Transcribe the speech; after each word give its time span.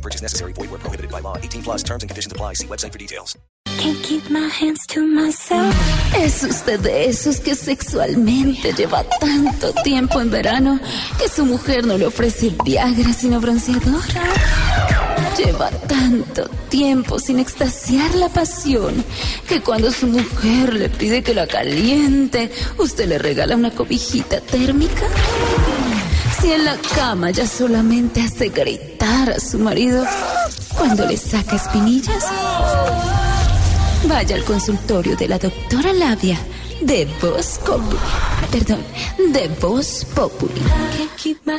No 0.00 0.08
purchase 0.08 0.22
necessary. 0.22 0.52
Void 0.54 0.70
where 0.70 0.80
prohibited 0.80 1.10
by 1.10 1.20
law. 1.20 1.36
18 1.36 1.62
plus 1.62 1.82
terms 1.82 2.02
and 2.02 2.08
conditions 2.08 2.32
apply. 2.32 2.54
See 2.54 2.66
website 2.66 2.92
for 2.92 2.98
details. 2.98 3.36
Can't 3.66 4.02
keep 4.02 4.30
my 4.30 4.48
hands 4.48 4.86
to 4.88 5.06
myself. 5.06 5.74
Es 6.16 6.42
usted 6.42 6.80
de 6.80 7.04
esos 7.04 7.40
que 7.40 7.54
sexualmente 7.54 8.72
lleva 8.72 9.04
tanto 9.20 9.74
tiempo 9.84 10.20
en 10.20 10.30
verano 10.30 10.80
que 11.18 11.28
su 11.28 11.44
mujer 11.44 11.86
no 11.86 11.98
le 11.98 12.06
ofrece 12.06 12.50
Viagra 12.64 13.12
sino 13.12 13.40
bronceador. 13.40 14.02
Lleva 15.36 15.70
tanto 15.86 16.48
tiempo 16.70 17.18
sin 17.18 17.38
extasiar 17.38 18.14
la 18.14 18.28
pasión 18.30 19.04
que 19.48 19.60
cuando 19.60 19.90
su 19.90 20.06
mujer 20.06 20.74
le 20.74 20.88
pide 20.88 21.22
que 21.22 21.34
la 21.34 21.46
caliente, 21.46 22.50
usted 22.78 23.06
le 23.06 23.18
regala 23.18 23.54
una 23.54 23.70
cobijita 23.70 24.40
térmica. 24.40 25.06
Si 26.40 26.52
en 26.52 26.64
la 26.64 26.76
cama 26.96 27.30
ya 27.30 27.46
solamente 27.46 28.22
hace 28.22 28.48
gritar 28.48 29.30
a 29.30 29.38
su 29.40 29.58
marido 29.58 30.04
cuando 30.76 31.06
le 31.06 31.16
saca 31.16 31.56
espinillas. 31.56 32.24
Vaya 34.08 34.36
al 34.36 34.44
consultorio 34.44 35.16
de 35.16 35.28
la 35.28 35.38
doctora 35.38 35.92
Labia 35.92 36.38
de 36.80 37.06
Voz 37.20 37.60
Populi. 37.64 37.98
Perdón, 38.50 38.80
de 39.32 39.48
Voz 39.60 40.06
Populi. 40.14 40.62
Cinco 41.16 41.52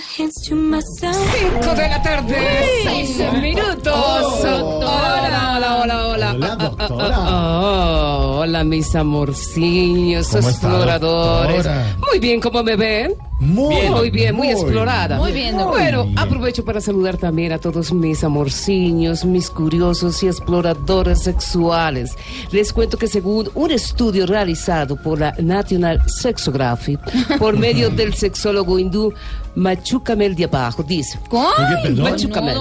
de 1.75 1.87
la 1.89 2.01
tarde, 2.01 2.37
seis 2.83 3.17
minutos. 3.39 4.43
Hola, 4.43 5.53
hola, 5.57 5.77
hola, 5.83 6.07
hola. 6.07 6.31
Hola, 6.33 6.47
Ah, 6.49 6.57
ah, 6.59 6.63
doctora. 6.63 7.15
ah, 7.17 7.29
ah, 7.29 8.17
Hola, 8.41 8.63
mis 8.63 8.95
amorcillos 8.95 10.27
¿Cómo 10.29 10.39
está, 10.39 10.49
exploradores. 10.67 11.63
doctora? 11.63 11.97
Muy 12.09 12.19
bien, 12.19 12.41
¿cómo 12.41 12.63
me 12.63 12.75
ven? 12.75 13.13
Muy 13.41 13.75
bien, 13.75 13.91
muy 13.91 14.09
bien, 14.11 14.35
muy, 14.35 14.47
muy 14.49 14.55
explorada. 14.55 15.17
Muy 15.17 15.31
bien, 15.31 15.57
Bueno, 15.57 16.05
bien. 16.05 16.19
aprovecho 16.19 16.63
para 16.63 16.79
saludar 16.79 17.17
también 17.17 17.51
a 17.51 17.57
todos 17.57 17.91
mis 17.91 18.23
amorciños, 18.23 19.25
mis 19.25 19.49
curiosos 19.49 20.21
y 20.21 20.27
exploradores 20.27 21.23
sexuales. 21.23 22.15
Les 22.51 22.71
cuento 22.71 22.99
que 22.99 23.07
según 23.07 23.49
un 23.55 23.71
estudio 23.71 24.27
realizado 24.27 24.95
por 24.95 25.19
la 25.19 25.33
National 25.39 26.03
Sexography, 26.07 26.99
por 27.39 27.57
medio 27.57 27.89
del 27.95 28.13
sexólogo 28.13 28.77
hindú 28.77 29.11
Machu 29.55 30.01
Kamel 30.03 30.35
de 30.35 30.45
abajo, 30.45 30.81
dice. 30.83 31.19
Oye, 31.29 31.77
perdón. 31.83 32.03
Machu 32.11 32.29
Kamel. 32.29 32.57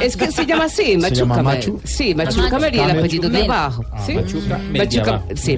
es 0.00 0.16
que 0.16 0.30
se 0.32 0.46
llama 0.46 0.64
así, 0.64 0.96
Machu 1.02 1.14
llama 1.16 1.36
Kamel. 1.36 1.56
Machu? 1.56 1.80
Sí, 1.84 2.14
Machu 2.14 2.38
Machu 2.38 2.50
Kamel 2.50 2.74
y 2.74 2.78
el 2.78 2.90
apellido 2.90 3.28
de 3.28 3.42
abajo. 3.44 3.84
¿sí? 4.06 4.14
Machu 4.14 4.40
Kamel 4.48 4.72
de 4.72 4.78
Machu 4.78 4.98
Kam- 5.00 5.08
abajo. 5.08 5.24
Sí, 5.34 5.56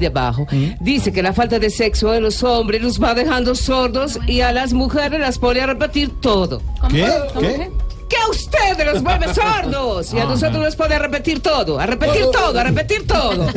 de 0.00 0.06
abajo. 0.06 0.46
Dice 0.80 1.12
que 1.12 1.22
la 1.22 1.32
falta 1.32 1.58
de 1.58 1.70
sexo 1.70 2.14
en 2.14 2.22
los 2.22 2.42
hombres 2.42 2.80
los 2.82 3.02
va 3.02 3.14
dejando 3.14 3.54
sordos 3.54 4.18
y 4.26 4.40
a 4.40 4.52
las 4.52 4.72
mujeres 4.72 5.18
las 5.20 5.38
pone 5.38 5.60
a 5.60 5.66
repetir 5.66 6.10
todo. 6.20 6.62
¿Qué? 6.90 7.08
¿Qué? 7.38 7.70
Que 8.10 8.16
a 8.16 8.28
ustedes 8.28 8.86
los 8.92 9.02
vuelve 9.02 9.32
sordos 9.32 10.12
y 10.12 10.18
a 10.18 10.24
nosotros 10.24 10.76
nos 10.76 10.90
a 10.90 10.98
repetir 10.98 11.40
todo, 11.40 11.78
a 11.78 11.86
repetir 11.86 12.24
todo, 12.32 12.58
a 12.58 12.64
repetir 12.64 13.06
todo. 13.06 13.46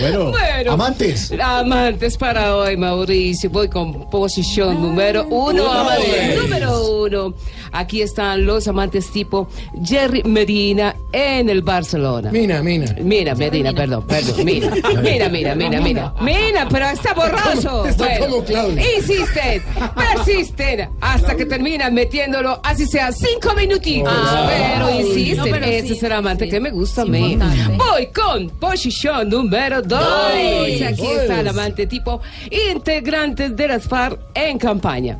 Bueno, 0.00 0.72
amantes. 0.72 1.32
Amantes 1.40 2.16
para 2.16 2.56
hoy, 2.56 2.76
Mauricio. 2.76 3.48
Voy 3.50 3.68
con 3.68 4.10
posición 4.10 4.82
número 4.82 5.24
uno. 5.28 5.70
amante 5.70 6.36
número 6.40 7.02
uno. 7.04 7.34
Aquí 7.72 8.02
están 8.02 8.44
los 8.46 8.68
amantes 8.68 9.10
tipo 9.10 9.48
Jerry 9.84 10.22
Medina 10.24 10.94
en 11.12 11.48
el 11.48 11.62
Barcelona. 11.62 12.30
Mina, 12.30 12.62
mina. 12.62 12.94
Mira, 13.00 13.34
Medina, 13.34 13.72
perdón, 13.72 14.06
perdón, 14.06 14.44
mira, 14.44 14.70
mira, 15.02 15.28
mira, 15.28 15.54
mira, 15.54 15.80
mira, 15.80 16.14
mira, 16.20 16.68
pero 16.70 16.86
está 16.86 17.14
borroso. 17.14 17.86
Está 17.86 18.13
como 18.28 18.44
Claudia. 18.44 18.96
insisten, 18.96 19.62
persisten, 19.94 20.88
hasta 21.00 21.36
que 21.36 21.46
terminan 21.46 21.94
metiéndolo, 21.94 22.60
así 22.62 22.86
sea 22.86 23.12
cinco 23.12 23.54
minutitos, 23.54 24.12
pero 24.46 24.90
insisten, 24.90 25.64
ese 25.64 25.92
es 25.94 26.02
el 26.02 26.12
amante 26.12 26.48
que 26.48 26.60
me 26.60 26.70
gusta 26.70 27.02
a 27.02 27.04
mí. 27.04 27.38
Voy 27.76 28.06
con 28.08 28.48
posición 28.58 29.28
número 29.28 29.82
dos. 29.82 30.02
Aquí 30.02 31.06
está 31.06 31.40
el 31.40 31.48
amante 31.48 31.86
tipo 31.86 32.20
integrantes 32.50 33.54
de 33.56 33.68
las 33.68 33.84
FARC 33.84 34.18
en 34.34 34.58
campaña. 34.58 35.18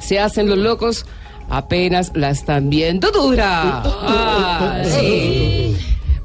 Se 0.00 0.18
hacen 0.18 0.48
los 0.48 0.58
locos. 0.58 1.04
Apenas 1.48 2.10
la 2.14 2.30
están 2.30 2.68
viendo 2.70 3.10
dura. 3.12 3.82
Ah, 4.08 4.82
sí. 4.84 5.76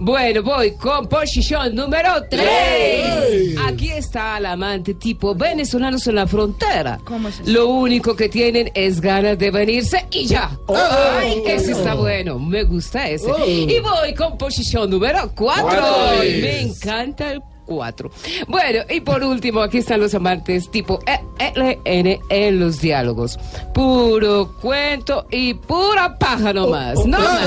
Bueno, 0.03 0.41
voy 0.41 0.71
con 0.77 1.07
posición 1.07 1.75
número 1.75 2.09
3. 2.27 3.55
Aquí 3.67 3.80
está 4.11 4.39
el 4.39 4.45
amante 4.45 4.93
tipo 4.95 5.33
venezolanos 5.33 6.05
en 6.05 6.15
la 6.15 6.27
frontera. 6.27 6.99
Lo 7.45 7.67
único 7.67 8.13
que 8.13 8.27
tienen 8.27 8.69
es 8.73 8.99
ganas 8.99 9.39
de 9.39 9.51
venirse 9.51 10.05
y 10.11 10.25
ya. 10.25 10.51
Ay, 10.67 11.41
ese 11.45 11.71
está 11.71 11.93
bueno. 11.93 12.37
Me 12.37 12.63
gusta 12.63 13.07
ese. 13.07 13.31
Y 13.47 13.79
voy 13.79 14.13
con 14.13 14.37
posición 14.37 14.89
número 14.89 15.31
4. 15.33 15.81
Me 16.19 16.59
encanta 16.59 17.31
el 17.31 17.41
4. 17.75 18.11
Bueno, 18.47 18.79
y 18.89 18.99
por 19.01 19.23
último, 19.23 19.61
aquí 19.61 19.77
están 19.77 20.01
los 20.01 20.13
amantes 20.13 20.69
tipo 20.69 20.99
E, 21.07 21.19
LN 21.55 22.19
en 22.29 22.59
los 22.59 22.81
diálogos. 22.81 23.39
Puro 23.73 24.53
cuento 24.61 25.25
y 25.31 25.53
pura 25.53 26.17
paja 26.17 26.51
nomás. 26.53 27.05
No 27.05 27.17
más. 27.17 27.41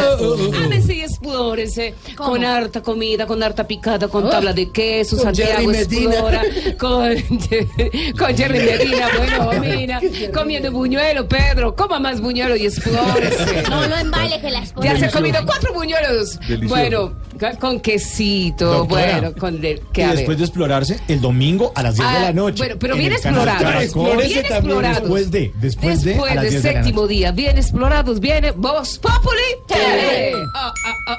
Ámense 0.64 0.94
y 0.94 1.00
explórense 1.02 1.94
con 2.16 2.42
harta 2.44 2.82
comida, 2.82 3.26
con 3.26 3.42
harta 3.42 3.66
picada, 3.66 4.08
con 4.08 4.28
tabla 4.30 4.52
de 4.52 4.70
queso, 4.70 5.16
Con 5.16 5.26
Santiago 5.26 5.52
Jerry 5.52 5.66
Medina. 5.66 6.10
explora, 6.14 6.42
con, 6.78 7.16
con 8.18 8.36
Jerry 8.36 8.58
Medina, 8.58 9.08
bueno, 9.18 10.30
comiendo 10.32 10.72
buñuelo, 10.72 11.28
Pedro, 11.28 11.74
coma 11.76 11.98
más 12.00 12.20
buñuelo 12.20 12.56
y 12.56 12.66
explórese. 12.66 13.62
No 13.68 13.86
lo 13.86 13.96
embale 13.96 14.40
que 14.40 14.50
las 14.50 14.70
Ya 14.70 14.74
cosas. 14.74 14.98
se 15.00 15.04
ha 15.06 15.10
comido 15.10 15.38
cuatro 15.44 15.72
buñuelos. 15.74 16.38
Bueno, 16.68 17.12
con- 17.60 17.80
quesito, 17.80 18.66
Doctora, 18.66 19.20
bueno, 19.20 19.32
con 19.38 19.60
de, 19.60 19.70
Y 19.72 19.92
que 19.92 20.04
a 20.04 20.08
ver. 20.08 20.16
después 20.18 20.38
de 20.38 20.44
explorarse, 20.44 21.00
el 21.08 21.20
domingo 21.20 21.72
a 21.74 21.82
las 21.82 21.96
10 21.96 22.08
de 22.10 22.16
Ah, 22.16 22.20
la 22.22 22.32
noche. 22.32 22.58
Bueno, 22.58 22.76
pero 22.78 22.94
en 22.94 23.00
bien 23.00 23.12
el 23.12 23.20
canal 23.20 23.48
explorado. 23.48 23.72
Caracol. 23.78 24.16
Bien 24.26 24.38
explorados. 24.44 25.00
Después 25.02 25.30
de, 25.30 25.52
después 25.60 26.02
de, 26.04 26.14
a 26.14 26.34
las 26.34 26.42
del 26.44 26.50
10 26.50 26.62
de 26.62 26.72
la 26.72 26.82
séptimo 26.82 27.00
noche. 27.02 27.14
día, 27.14 27.32
bien 27.32 27.58
explorados, 27.58 28.20
viene 28.20 28.50
Voz 28.52 28.98
Populi 28.98 29.42
TV. 29.66 30.32
Ah, 30.54 30.72
ah, 30.86 30.94
ah. 31.08 31.18